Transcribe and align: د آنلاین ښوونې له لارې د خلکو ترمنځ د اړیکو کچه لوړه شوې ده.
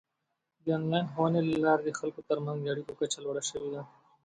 د 0.63 0.65
آنلاین 0.77 1.05
ښوونې 1.11 1.41
له 1.49 1.55
لارې 1.65 1.83
د 1.85 1.91
خلکو 1.99 2.21
ترمنځ 2.29 2.59
د 2.61 2.67
اړیکو 2.73 2.97
کچه 2.99 3.19
لوړه 3.25 3.43
شوې 3.49 3.69
ده. 3.73 3.81